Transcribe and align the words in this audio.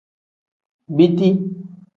Biti. 0.97 1.29